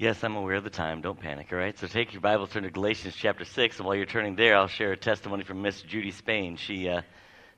[0.00, 1.00] Yes, I'm aware of the time.
[1.00, 1.76] Don't panic, all right?
[1.76, 4.68] So take your Bible, turn to Galatians chapter 6, and while you're turning there, I'll
[4.68, 6.54] share a testimony from Miss Judy Spain.
[6.54, 7.02] She uh,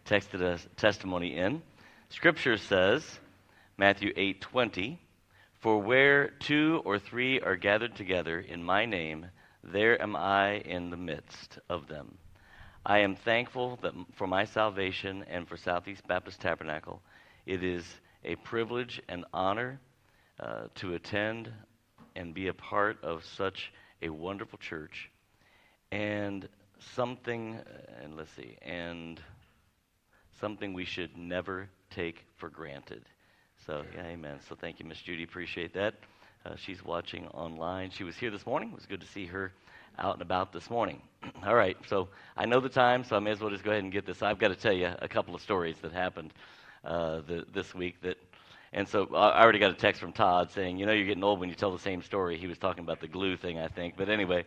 [0.06, 1.61] texted a testimony in.
[2.08, 3.04] Scripture says,
[3.76, 4.96] Matthew 8:20,
[5.58, 9.27] "For where two or three are gathered together in my name,
[9.62, 12.16] there am I in the midst of them."
[12.86, 17.02] I am thankful that for my salvation and for Southeast Baptist Tabernacle.
[17.45, 17.84] It is
[18.25, 19.79] a privilege and honor
[20.38, 21.52] uh, to attend
[22.16, 23.72] and be a part of such
[24.03, 25.11] a wonderful church.
[25.93, 26.48] And
[26.94, 27.58] something
[28.02, 29.21] and let's see and
[30.40, 33.02] something we should never take for granted.
[33.66, 34.05] So yeah.
[34.05, 34.38] amen.
[34.48, 35.25] So thank you miss judy.
[35.25, 35.94] Appreciate that.
[36.44, 37.91] Uh, she's watching online.
[37.91, 38.70] She was here this morning.
[38.70, 39.52] It was good to see her
[39.98, 41.02] out and about this morning.
[41.44, 43.83] All right so i know the time so i may as well just go ahead
[43.83, 44.22] and get this.
[44.22, 46.33] I've got to tell you a couple of stories that happened
[46.84, 48.16] uh, the, this week that
[48.72, 51.41] and so I already got a text from Todd saying, you know, you're getting old
[51.41, 52.38] when you tell the same story.
[52.38, 53.94] He was talking about the glue thing, I think.
[53.96, 54.44] But anyway,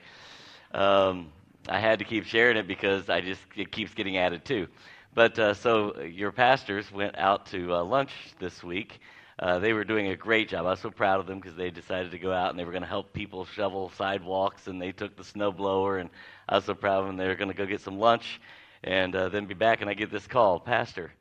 [0.73, 1.31] um,
[1.67, 4.67] I had to keep sharing it because I just it keeps getting added too.
[5.13, 8.99] But uh, so your pastors went out to uh, lunch this week.
[9.38, 10.65] Uh, they were doing a great job.
[10.65, 12.71] I was so proud of them because they decided to go out and they were
[12.71, 15.97] going to help people shovel sidewalks, and they took the snow blower.
[15.97, 16.09] And
[16.47, 17.17] I was so proud of them.
[17.17, 18.39] They were going to go get some lunch
[18.85, 19.81] and uh, then be back.
[19.81, 21.11] And I get this call, Pastor,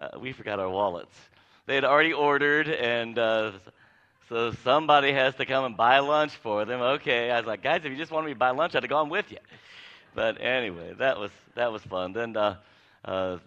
[0.00, 1.14] uh, we forgot our wallets
[1.66, 3.52] they had already ordered, and uh,
[4.28, 6.80] so somebody has to come and buy lunch for them.
[6.80, 8.90] Okay, I was like, guys, if you just wanted me to buy lunch, I'd have
[8.90, 9.38] gone with you.
[10.14, 12.12] But anyway, that was that was fun.
[12.12, 12.56] Then uh,
[13.04, 13.38] uh,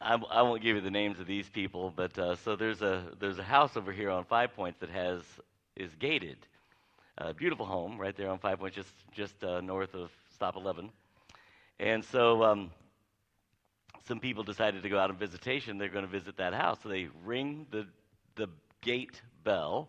[0.00, 3.02] I, I won't give you the names of these people, but uh, so there's a
[3.20, 5.22] there's a house over here on Five Points that has
[5.76, 6.36] is gated.
[7.18, 10.90] A beautiful home right there on Five Points, just just uh, north of Stop 11.
[11.78, 12.70] And so um,
[14.06, 15.78] some people decided to go out on visitation.
[15.78, 16.78] They're going to visit that house.
[16.82, 17.86] So they ring the,
[18.36, 18.48] the
[18.82, 19.88] gate bell,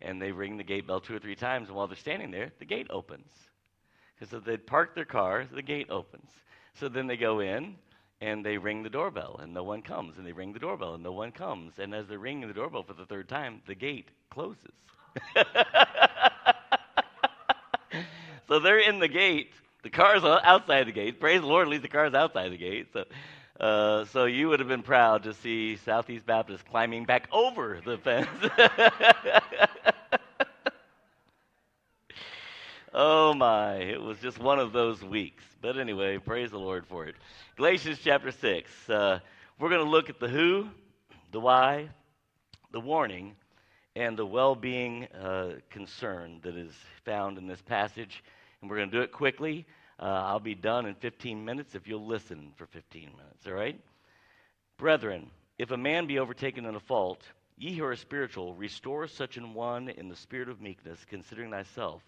[0.00, 1.68] and they ring the gate bell two or three times.
[1.68, 3.30] And while they're standing there, the gate opens.
[4.14, 6.30] Because so they'd park their car, the gate opens.
[6.74, 7.76] So then they go in,
[8.20, 10.18] and they ring the doorbell, and no one comes.
[10.18, 11.78] And they ring the doorbell, and no one comes.
[11.78, 14.74] And as they're ringing the doorbell for the third time, the gate closes.
[18.48, 19.52] so they're in the gate.
[19.82, 21.20] The car's outside the gate.
[21.20, 22.88] Praise the Lord, at least the car's outside the gate.
[22.92, 23.04] So
[23.60, 27.96] uh, so you would have been proud to see Southeast Baptist climbing back over the
[27.98, 28.28] fence.
[32.94, 35.42] oh my, it was just one of those weeks.
[35.62, 37.14] But anyway, praise the Lord for it.
[37.56, 38.90] Galatians chapter 6.
[38.90, 39.20] Uh,
[39.58, 40.68] we're going to look at the who,
[41.32, 41.88] the why,
[42.72, 43.36] the warning,
[43.94, 46.72] and the well being uh, concern that is
[47.06, 48.22] found in this passage.
[48.60, 49.64] And we're going to do it quickly.
[49.98, 53.80] Uh, I'll be done in 15 minutes if you'll listen for 15 minutes, all right?
[54.76, 57.22] Brethren, if a man be overtaken in a fault,
[57.56, 62.02] ye who are spiritual, restore such an one in the spirit of meekness, considering thyself,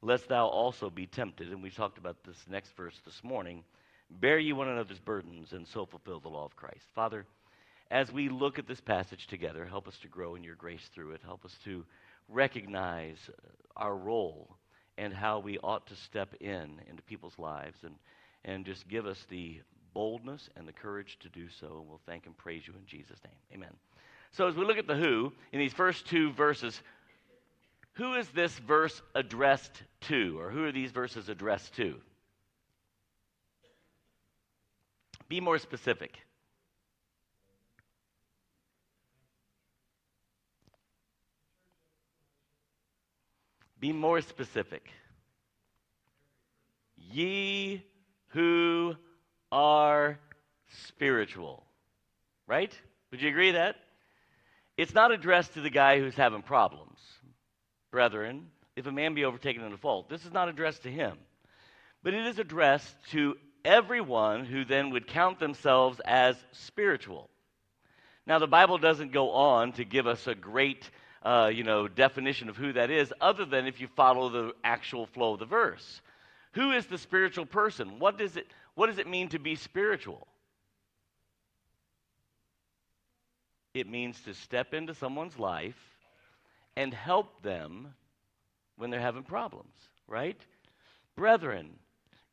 [0.00, 1.52] lest thou also be tempted.
[1.52, 3.62] And we talked about this next verse this morning.
[4.10, 6.86] Bear ye one another's burdens, and so fulfill the law of Christ.
[6.94, 7.26] Father,
[7.90, 11.12] as we look at this passage together, help us to grow in your grace through
[11.12, 11.20] it.
[11.24, 11.84] Help us to
[12.28, 13.18] recognize
[13.76, 14.57] our role
[14.98, 17.94] and how we ought to step in into people's lives and,
[18.44, 19.60] and just give us the
[19.94, 21.78] boldness and the courage to do so.
[21.78, 23.34] And we'll thank and praise you in Jesus' name.
[23.54, 23.74] Amen.
[24.32, 26.82] So as we look at the who in these first two verses,
[27.92, 31.94] who is this verse addressed to, or who are these verses addressed to?
[35.28, 36.18] Be more specific.
[43.80, 44.90] Be more specific.
[46.96, 47.84] Ye
[48.28, 48.96] who
[49.52, 50.18] are
[50.86, 51.64] spiritual.
[52.46, 52.72] Right?
[53.10, 53.76] Would you agree that?
[54.76, 56.98] It's not addressed to the guy who's having problems.
[57.90, 58.46] Brethren,
[58.76, 61.18] if a man be overtaken in a fault, this is not addressed to him.
[62.02, 67.28] But it is addressed to everyone who then would count themselves as spiritual.
[68.26, 70.88] Now, the Bible doesn't go on to give us a great
[71.22, 75.06] uh, you know, definition of who that is, other than if you follow the actual
[75.06, 76.00] flow of the verse.
[76.52, 77.98] Who is the spiritual person?
[77.98, 80.26] What does it, what does it mean to be spiritual?
[83.74, 85.78] It means to step into someone's life
[86.76, 87.94] and help them
[88.76, 89.74] when they're having problems,
[90.06, 90.40] right?
[91.16, 91.70] Brethren,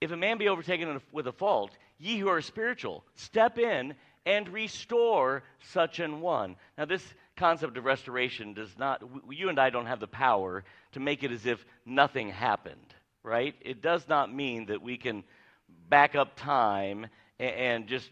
[0.02, 3.96] if a man be overtaken with a fault, ye who are spiritual, step in
[4.26, 6.56] and restore such an one.
[6.78, 7.04] Now, this
[7.38, 11.32] concept of restoration does not, you and I don't have the power to make it
[11.32, 12.94] as if nothing happened,
[13.24, 13.56] right?
[13.62, 15.24] It does not mean that we can
[15.90, 17.08] back up time
[17.40, 18.10] and, just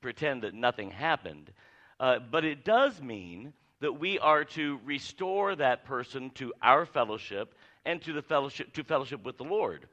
[0.00, 1.50] pretend that nothing happened.
[1.98, 7.54] Uh, but it does mean that we are to restore that person to our fellowship
[7.84, 9.86] and to the fellowship to fellowship with the Lord.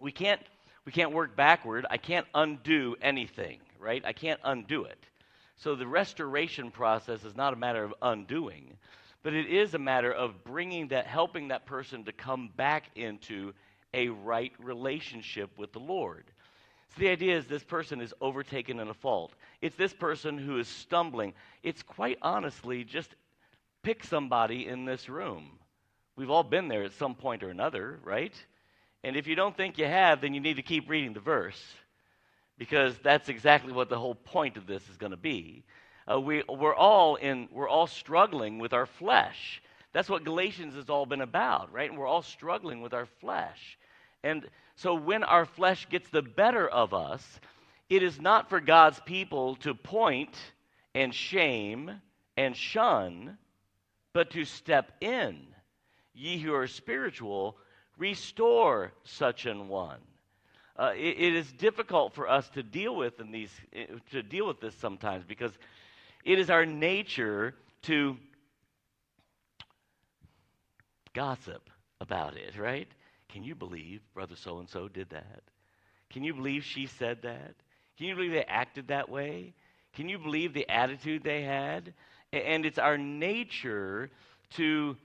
[0.00, 0.40] We can't
[0.84, 1.86] we can't work backward.
[1.90, 4.04] I can't undo anything, right?
[4.04, 4.98] I can't undo it.
[5.62, 8.78] So the restoration process is not a matter of undoing,
[9.22, 13.52] but it is a matter of bringing that helping that person to come back into
[13.92, 16.24] a right relationship with the Lord.
[16.94, 19.32] So the idea is this person is overtaken in a fault.
[19.60, 21.34] It's this person who is stumbling.
[21.62, 23.14] It's quite honestly just
[23.82, 25.58] pick somebody in this room.
[26.16, 28.34] We've all been there at some point or another, right?
[29.04, 31.62] And if you don't think you have, then you need to keep reading the verse
[32.60, 35.64] because that's exactly what the whole point of this is going to be.
[36.06, 39.62] Uh, we, we're, all in, we're all struggling with our flesh.
[39.94, 41.88] That's what Galatians has all been about, right?
[41.88, 43.78] And we're all struggling with our flesh.
[44.22, 44.46] And
[44.76, 47.40] so when our flesh gets the better of us,
[47.88, 50.36] it is not for God's people to point
[50.94, 51.90] and shame
[52.36, 53.38] and shun,
[54.12, 55.46] but to step in.
[56.12, 57.56] Ye who are spiritual,
[57.96, 60.00] restore such an one.
[60.80, 63.50] Uh, it, it is difficult for us to deal with in these
[64.10, 65.52] to deal with this sometimes because
[66.24, 68.16] it is our nature to
[71.12, 71.68] gossip
[72.00, 72.88] about it, right?
[73.28, 75.42] Can you believe brother so and so did that?
[76.08, 77.54] Can you believe she said that?
[77.98, 79.52] Can you believe they acted that way?
[79.94, 81.92] Can you believe the attitude they had?
[82.32, 84.10] And it's our nature
[84.54, 84.96] to,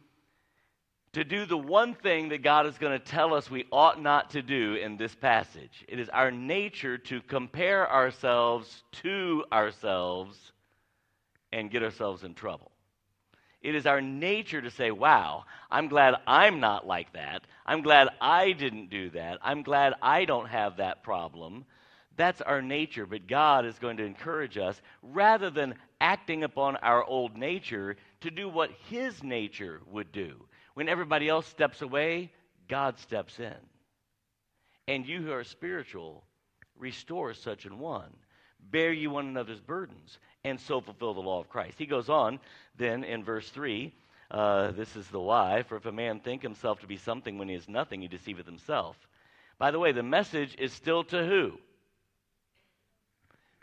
[1.16, 4.32] to do the one thing that God is going to tell us we ought not
[4.32, 5.86] to do in this passage.
[5.88, 10.38] It is our nature to compare ourselves to ourselves
[11.54, 12.70] and get ourselves in trouble.
[13.62, 17.44] It is our nature to say, wow, I'm glad I'm not like that.
[17.66, 19.40] I'm glad I didn't do that.
[19.42, 21.64] I'm glad I don't have that problem.
[22.18, 27.06] That's our nature, but God is going to encourage us, rather than acting upon our
[27.06, 30.46] old nature, to do what His nature would do.
[30.76, 32.32] When everybody else steps away,
[32.68, 33.56] God steps in.
[34.88, 36.24] And you who are spiritual,
[36.78, 38.14] restore such an one.
[38.60, 41.80] Bear you one another's burdens, and so fulfill the law of Christ.
[41.80, 42.40] He goes on
[42.78, 43.94] then in verse 3.
[44.30, 45.64] Uh, this is the why.
[45.64, 48.46] For if a man think himself to be something when he is nothing, he deceiveth
[48.46, 48.98] himself.
[49.58, 51.54] By the way, the message is still to who?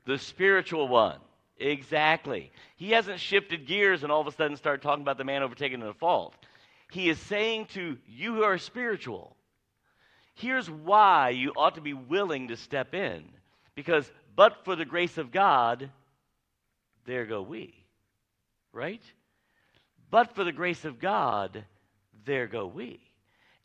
[0.07, 1.19] The spiritual one.
[1.59, 2.51] Exactly.
[2.77, 5.83] He hasn't shifted gears and all of a sudden started talking about the man overtaken
[5.83, 6.35] in a fault.
[6.93, 9.35] He is saying to you who are spiritual,
[10.35, 13.25] here's why you ought to be willing to step in.
[13.75, 15.89] Because, but for the grace of God,
[17.07, 17.73] there go we.
[18.75, 19.01] Right?
[20.11, 21.65] But for the grace of God,
[22.27, 23.01] there go we.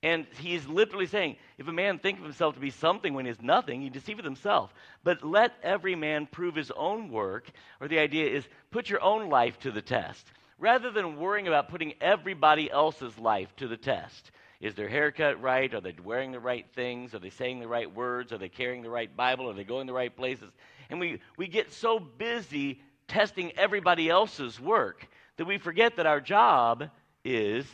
[0.01, 3.31] And he's literally saying, if a man think of himself to be something when he
[3.31, 4.73] is nothing, he deceiveth himself.
[5.03, 7.51] But let every man prove his own work,
[7.81, 10.25] or the idea is put your own life to the test.
[10.59, 14.31] Rather than worrying about putting everybody else's life to the test.
[14.59, 15.71] Is their haircut right?
[15.73, 17.13] Are they wearing the right things?
[17.13, 18.33] Are they saying the right words?
[18.33, 19.49] Are they carrying the right Bible?
[19.49, 20.51] Are they going the right places?
[20.89, 25.07] And we, we get so busy testing everybody else's work
[25.37, 26.89] that we forget that our job
[27.23, 27.65] is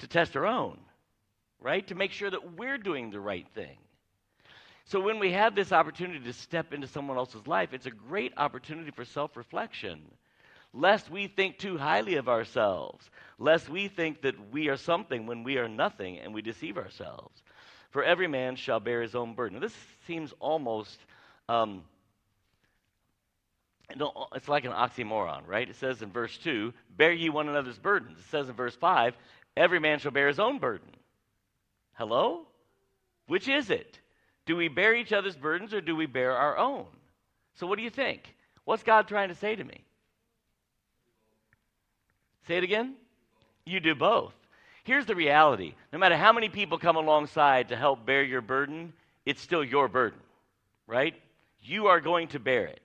[0.00, 0.78] to test our own,
[1.60, 1.86] right?
[1.86, 3.78] To make sure that we're doing the right thing.
[4.84, 8.32] So when we have this opportunity to step into someone else's life, it's a great
[8.36, 10.02] opportunity for self reflection.
[10.76, 13.08] Lest we think too highly of ourselves,
[13.38, 17.42] lest we think that we are something when we are nothing and we deceive ourselves.
[17.90, 19.54] For every man shall bear his own burden.
[19.58, 20.98] Now, this seems almost
[21.48, 21.82] um,
[23.88, 25.68] it's like an oxymoron, right?
[25.68, 28.18] It says in verse 2, bear ye one another's burdens.
[28.18, 29.16] It says in verse 5,
[29.56, 30.90] every man shall bear his own burden.
[31.94, 32.42] Hello?
[33.28, 33.98] Which is it?
[34.44, 36.86] Do we bear each other's burdens or do we bear our own?
[37.54, 38.22] So, what do you think?
[38.64, 39.86] What's God trying to say to me?
[42.46, 42.94] Say it again.
[43.64, 44.32] You do both.
[44.84, 48.92] Here's the reality no matter how many people come alongside to help bear your burden,
[49.24, 50.20] it's still your burden,
[50.86, 51.14] right?
[51.62, 52.80] You are going to bear it.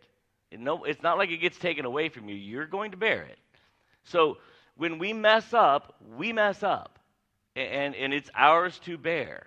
[0.57, 2.35] No, it's not like it gets taken away from you.
[2.35, 3.37] You're going to bear it.
[4.03, 4.37] So
[4.75, 6.97] when we mess up, we mess up.
[7.55, 9.45] And, and it's ours to bear.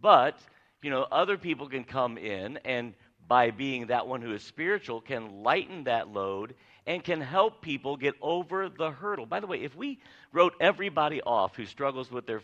[0.00, 0.38] But,
[0.82, 2.94] you know, other people can come in and
[3.28, 6.54] by being that one who is spiritual can lighten that load
[6.86, 9.26] and can help people get over the hurdle.
[9.26, 9.98] By the way, if we
[10.32, 12.42] wrote everybody off who struggles with their,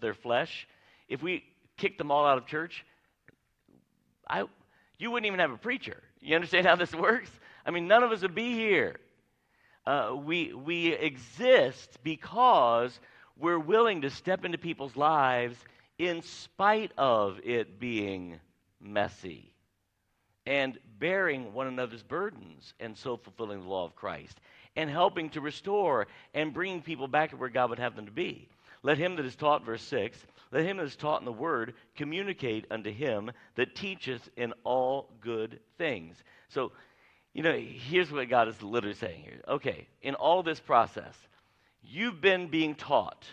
[0.00, 0.66] their flesh,
[1.08, 1.44] if we
[1.76, 2.84] kicked them all out of church,
[4.28, 4.44] I,
[4.98, 6.02] you wouldn't even have a preacher.
[6.20, 7.30] You understand how this works?
[7.64, 8.96] I mean, none of us would be here.
[9.86, 12.98] Uh, we, we exist because
[13.38, 15.56] we're willing to step into people's lives
[15.98, 18.38] in spite of it being
[18.80, 19.51] messy
[20.46, 24.40] and bearing one another's burdens and so fulfilling the law of Christ.
[24.76, 28.12] and helping to restore and bringing people back to where God would have them to
[28.12, 28.48] be.
[28.82, 30.18] Let him that is taught, verse 6,
[30.50, 35.08] let him that is taught in the word communicate unto him that teacheth in all
[35.20, 36.16] good things.
[36.48, 36.72] So,
[37.32, 39.40] you know, here's what God is literally saying here.
[39.48, 41.16] Okay, in all this process,
[41.82, 43.24] you've been being taught.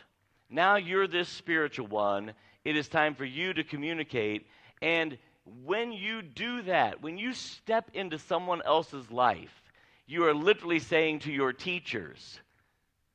[0.50, 2.34] Now you're this spiritual one.
[2.64, 4.48] It is time for you to communicate.
[4.82, 5.18] And
[5.64, 9.64] when you do that, when you step into someone else's life,
[10.08, 12.40] you are literally saying to your teachers,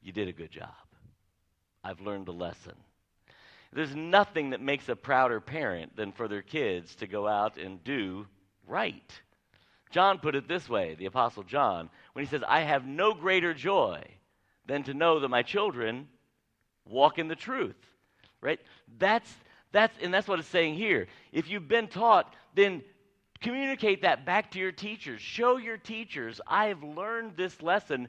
[0.03, 0.71] You did a good job.
[1.83, 2.75] I've learned a lesson.
[3.73, 7.83] There's nothing that makes a prouder parent than for their kids to go out and
[7.83, 8.27] do
[8.67, 9.21] right.
[9.91, 13.53] John put it this way, the Apostle John, when he says, I have no greater
[13.53, 14.03] joy
[14.67, 16.09] than to know that my children
[16.85, 17.77] walk in the truth.
[18.41, 18.61] Right?
[18.99, 19.33] That's
[19.75, 21.09] that's and that's what it's saying here.
[21.33, 22.83] If you've been taught, then
[23.41, 25.21] communicate that back to your teachers.
[25.21, 28.09] Show your teachers, I have learned this lesson,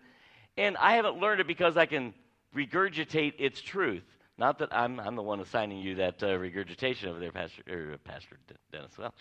[0.57, 2.13] and I haven't learned it because I can
[2.55, 4.03] regurgitate its truth.
[4.38, 7.98] Not that I'm, I'm the one assigning you that uh, regurgitation over there, Pastor, er,
[8.03, 8.38] Pastor
[8.72, 8.98] Dennis.
[8.98, 9.13] Well,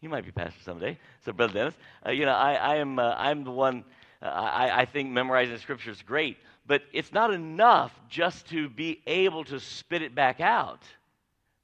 [0.00, 0.98] you might be pastor someday.
[1.24, 1.74] So, Brother Dennis,
[2.06, 3.84] uh, you know, I, I am, uh, I'm the one,
[4.22, 9.02] uh, I, I think memorizing scripture is great, but it's not enough just to be
[9.06, 10.82] able to spit it back out,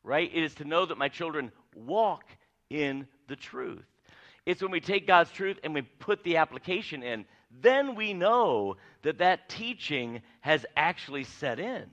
[0.06, 0.30] right?
[0.32, 2.24] It is to know that my children walk
[2.70, 3.84] in the truth.
[4.46, 7.24] It's when we take God's truth and we put the application in,
[7.60, 11.84] then we know that that teaching has actually set in.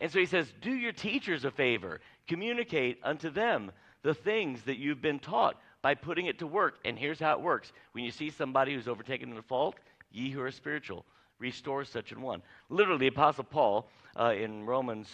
[0.00, 4.78] And so he says, Do your teachers a favor, communicate unto them the things that
[4.78, 6.78] you've been taught by putting it to work.
[6.84, 9.74] And here's how it works when you see somebody who's overtaken in a fault,
[10.12, 11.04] ye who are spiritual,
[11.38, 12.42] restore such an one.
[12.68, 13.88] Literally, the Apostle Paul
[14.18, 15.08] uh, in Romans,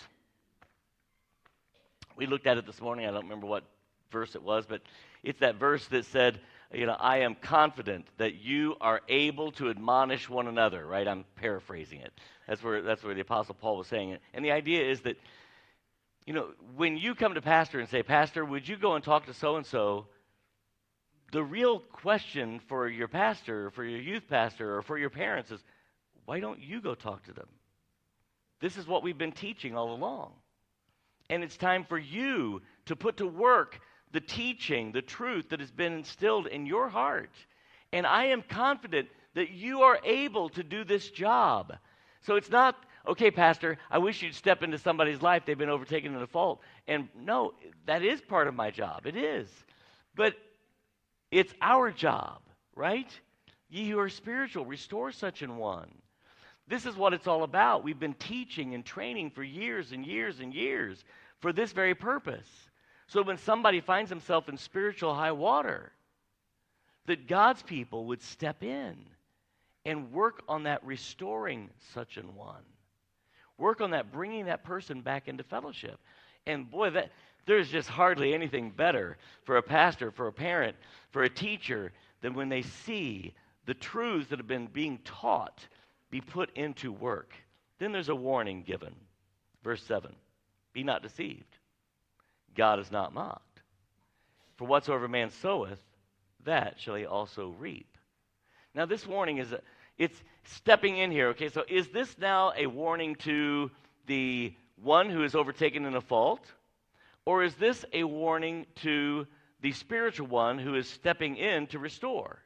[2.17, 3.07] we looked at it this morning.
[3.07, 3.65] I don't remember what
[4.11, 4.83] verse it was, but
[5.23, 6.41] it's that verse that said,
[6.73, 11.07] you know, I am confident that you are able to admonish one another, right?
[11.07, 12.13] I'm paraphrasing it.
[12.49, 14.21] That's where, that's where the Apostle Paul was saying it.
[14.35, 15.17] And the idea is that,
[16.25, 19.27] you know, when you come to pastor and say, Pastor, would you go and talk
[19.27, 20.07] to so and so?
[21.33, 25.51] The real question for your pastor, or for your youth pastor, or for your parents
[25.51, 25.63] is,
[26.25, 27.49] why don't you go talk to them?
[28.61, 30.33] This is what we've been teaching all along.
[31.29, 33.81] And it's time for you to put to work
[34.13, 37.35] the teaching, the truth that has been instilled in your heart.
[37.93, 41.77] And I am confident that you are able to do this job.
[42.23, 45.43] So it's not, okay, Pastor, I wish you'd step into somebody's life.
[45.45, 46.61] They've been overtaken in a fault.
[46.89, 47.53] And no,
[47.87, 49.07] that is part of my job.
[49.07, 49.49] It is.
[50.15, 50.35] But
[51.31, 52.41] it's our job,
[52.75, 53.09] right?
[53.69, 55.91] Ye who are spiritual, restore such an one.
[56.69, 57.85] This is what it's all about.
[57.85, 61.05] We've been teaching and training for years and years and years
[61.41, 62.49] for this very purpose.
[63.07, 65.93] So when somebody finds himself in spiritual high water,
[67.07, 68.97] that God's people would step in
[69.85, 72.65] and work on that restoring such an one.
[73.59, 76.01] Work on that bringing that person back into fellowship.
[76.47, 77.13] And boy, that
[77.47, 80.77] there's just hardly anything better for a pastor, for a parent,
[81.11, 81.93] for a teacher
[82.23, 83.33] than when they see
[83.67, 85.65] the truths that have been being taught
[86.11, 87.33] be put into work.
[87.79, 88.95] Then there's a warning given.
[89.63, 90.15] Verse 7
[90.73, 91.59] Be not deceived.
[92.55, 93.61] God is not mocked.
[94.57, 95.81] For whatsoever man soweth,
[96.45, 97.99] that shall he also reap.
[98.75, 99.55] Now, this warning is,
[99.99, 101.29] it's stepping in here.
[101.29, 103.71] Okay, so is this now a warning to
[104.07, 106.47] the one who is overtaken in a fault?
[107.25, 109.27] Or is this a warning to
[109.61, 112.39] the spiritual one who is stepping in to restore?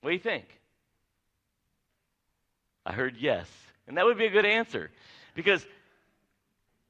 [0.00, 0.60] What do you think?
[2.84, 3.48] I heard yes.
[3.86, 4.90] And that would be a good answer.
[5.34, 5.64] Because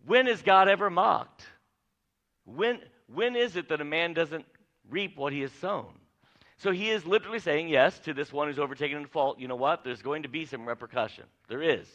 [0.06, 1.44] when is God ever mocked?
[2.44, 2.80] When,
[3.12, 4.44] when is it that a man doesn't
[4.90, 5.92] reap what he has sown?
[6.58, 9.56] So he is literally saying, yes, to this one who's overtaken in fault, you know
[9.56, 9.84] what?
[9.84, 11.24] There's going to be some repercussion.
[11.48, 11.86] There is.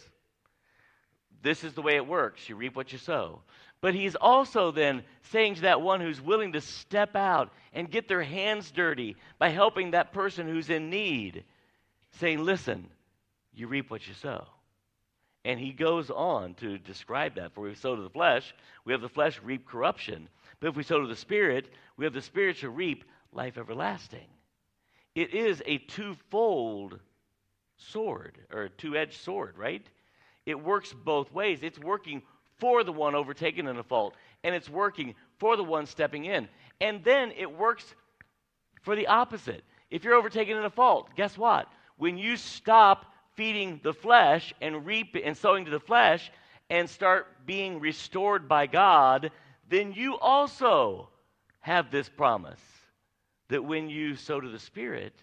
[1.41, 2.49] This is the way it works.
[2.49, 3.41] You reap what you sow.
[3.81, 8.09] But he's also then saying to that one who's willing to step out and get
[8.09, 11.45] their hands dirty by helping that person who's in need,
[12.19, 12.89] saying, listen,
[13.59, 14.45] you reap what you sow.
[15.45, 17.53] And he goes on to describe that.
[17.53, 18.53] For we sow to the flesh,
[18.85, 20.27] we have the flesh reap corruption.
[20.59, 24.27] But if we sow to the Spirit, we have the Spirit to reap life everlasting.
[25.15, 26.99] It is a twofold
[27.77, 29.85] sword, or a two edged sword, right?
[30.45, 31.59] It works both ways.
[31.61, 32.21] It's working
[32.57, 36.49] for the one overtaken in a fault, and it's working for the one stepping in.
[36.81, 37.95] And then it works
[38.81, 39.63] for the opposite.
[39.89, 41.67] If you're overtaken in a fault, guess what?
[41.97, 43.05] When you stop
[43.39, 46.29] feeding the flesh and reap and sowing to the flesh
[46.69, 49.31] and start being restored by God,
[49.69, 51.07] then you also
[51.61, 52.59] have this promise
[53.47, 55.13] that when you sow to the Spirit,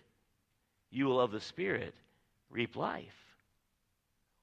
[0.91, 1.93] you will of the Spirit
[2.49, 3.37] reap life.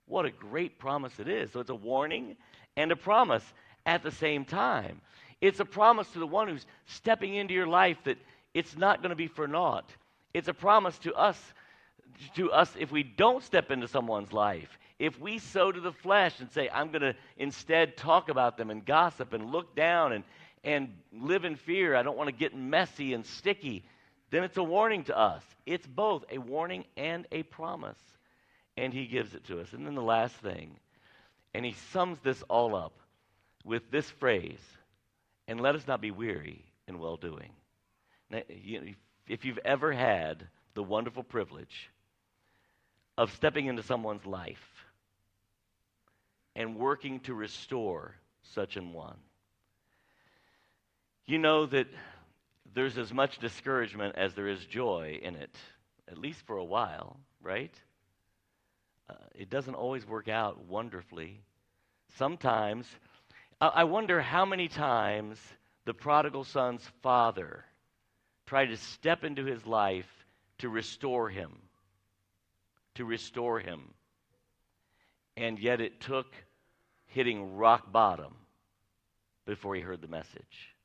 [0.06, 1.52] What a great promise it is.
[1.52, 2.38] So it's a warning
[2.78, 3.44] and a promise
[3.88, 5.02] at the same time.
[5.42, 8.20] It's a promise to the one who's stepping into your life that
[8.54, 9.90] it's not going to be for naught.
[10.32, 11.42] It's a promise to us
[12.36, 14.78] to us if we don't step into someone's life.
[15.00, 18.70] If we sow to the flesh and say, I'm going to instead talk about them
[18.70, 20.24] and gossip and look down and,
[20.64, 23.84] and live in fear, I don't want to get messy and sticky,
[24.30, 25.44] then it's a warning to us.
[25.66, 28.00] It's both a warning and a promise.
[28.78, 29.74] And he gives it to us.
[29.74, 30.78] And then the last thing,
[31.54, 32.94] and he sums this all up
[33.64, 34.62] with this phrase
[35.48, 37.50] and let us not be weary in well doing.
[39.28, 41.90] If you've ever had the wonderful privilege
[43.18, 44.86] of stepping into someone's life
[46.56, 48.16] and working to restore
[48.54, 49.18] such an one,
[51.26, 51.88] you know that
[52.74, 55.56] there's as much discouragement as there is joy in it,
[56.10, 57.74] at least for a while, right?
[59.10, 61.42] Uh, it doesn't always work out wonderfully.
[62.18, 62.88] Sometimes,
[63.62, 65.40] uh, I wonder how many times
[65.86, 67.64] the prodigal son's father
[68.46, 70.10] tried to step into his life
[70.60, 71.63] to restore him.
[72.96, 73.94] To restore him.
[75.36, 76.28] And yet it took
[77.08, 78.34] hitting rock bottom
[79.46, 80.76] before he heard the message.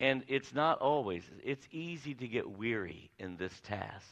[0.00, 4.06] And it's not always, it's easy to get weary in this task.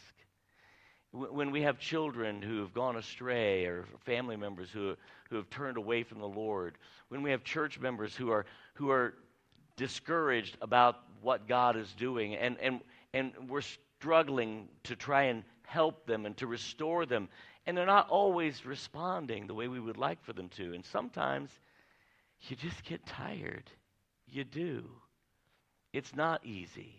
[1.13, 4.97] When we have children who have gone astray or family members who,
[5.31, 6.77] who have turned away from the Lord,
[7.09, 9.15] when we have church members who are, who are
[9.77, 12.81] discouraged about what God is doing, and, and,
[13.15, 13.63] and we're
[13.99, 17.29] struggling to try and help them and to restore them,
[17.67, 20.73] and they're not always responding the way we would like for them to.
[20.73, 21.51] And sometimes
[22.49, 23.65] you just get tired.
[24.27, 24.85] You do.
[25.93, 26.95] It's not easy.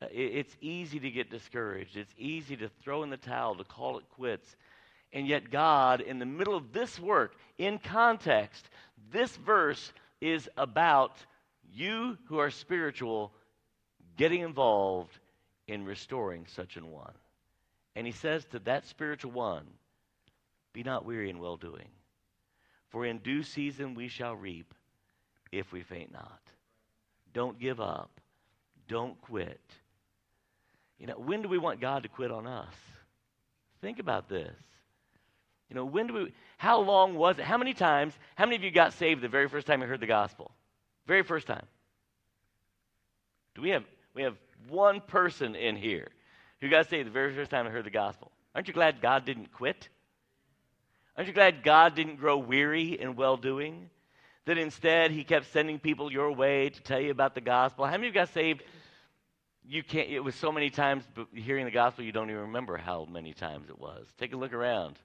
[0.00, 1.96] Uh, it's easy to get discouraged.
[1.96, 4.56] It's easy to throw in the towel, to call it quits.
[5.12, 8.68] And yet, God, in the middle of this work, in context,
[9.10, 11.16] this verse is about
[11.72, 13.32] you who are spiritual
[14.16, 15.18] getting involved
[15.66, 17.12] in restoring such an one.
[17.94, 19.66] And he says to that spiritual one,
[20.72, 21.88] Be not weary in well doing,
[22.90, 24.74] for in due season we shall reap
[25.50, 26.40] if we faint not.
[27.34, 28.20] Don't give up.
[28.88, 29.60] Don't quit.
[30.98, 32.74] You know, when do we want God to quit on us?
[33.80, 34.54] Think about this.
[35.68, 37.44] You know, when do we, how long was it?
[37.44, 40.00] How many times, how many of you got saved the very first time you heard
[40.00, 40.52] the gospel?
[41.06, 41.64] Very first time.
[43.54, 44.36] Do we have, we have
[44.68, 46.08] one person in here
[46.62, 48.30] who got saved the very first time I heard the gospel?
[48.54, 49.88] Aren't you glad God didn't quit?
[51.16, 53.90] Aren't you glad God didn't grow weary in well doing?
[54.46, 57.84] That instead he kept sending people your way to tell you about the gospel.
[57.84, 58.62] How many of you got saved?
[59.68, 63.06] You can't, it was so many times hearing the gospel, you don't even remember how
[63.10, 64.06] many times it was.
[64.18, 64.96] Take a look around.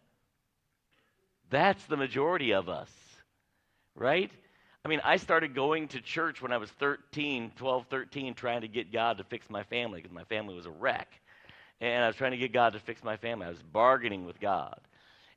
[1.50, 2.92] That's the majority of us,
[3.96, 4.32] right?
[4.86, 8.68] I mean, I started going to church when I was 13, 12, 13, trying to
[8.68, 11.10] get God to fix my family because my family was a wreck.
[11.80, 13.46] And I was trying to get God to fix my family.
[13.46, 14.80] I was bargaining with God.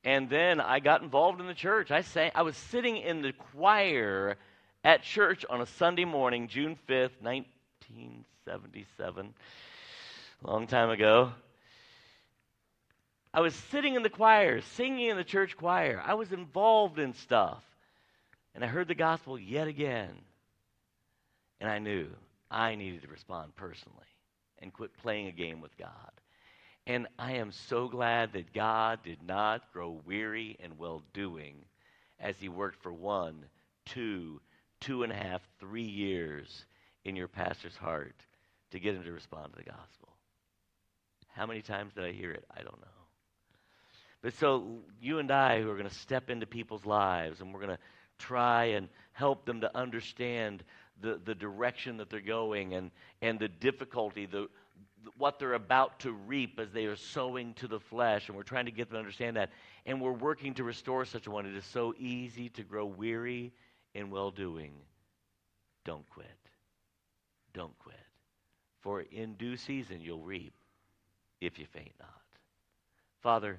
[0.04, 1.90] And then I got involved in the church.
[1.90, 4.38] I sang, I was sitting in the choir
[4.82, 9.34] at church on a Sunday morning, June 5th, 1977,
[10.42, 11.32] a long time ago.
[13.32, 16.02] I was sitting in the choir, singing in the church choir.
[16.04, 17.62] I was involved in stuff.
[18.54, 20.10] And I heard the gospel yet again.
[21.60, 22.08] And I knew
[22.50, 23.98] I needed to respond personally
[24.58, 26.10] and quit playing a game with God.
[26.86, 31.56] And I am so glad that God did not grow weary in well doing
[32.18, 33.44] as He worked for one,
[33.84, 34.40] two,
[34.80, 36.64] two and a half, three years
[37.04, 38.14] in your pastor's heart
[38.70, 40.08] to get him to respond to the gospel.
[41.28, 42.44] How many times did I hear it?
[42.50, 42.86] I don't know.
[44.22, 47.60] But so you and I who are going to step into people's lives and we're
[47.60, 47.82] going to
[48.18, 50.62] try and help them to understand
[51.00, 52.90] the, the direction that they're going and,
[53.22, 54.48] and the difficulty, the,
[55.16, 58.28] what they're about to reap as they are sowing to the flesh.
[58.28, 59.50] And we're trying to get them to understand that.
[59.86, 61.46] And we're working to restore such a one.
[61.46, 63.52] It is so easy to grow weary
[63.94, 64.72] in well doing.
[65.84, 66.26] Don't quit.
[67.54, 67.96] Don't quit.
[68.80, 70.54] For in due season you'll reap
[71.40, 72.08] if you faint not.
[73.22, 73.58] Father,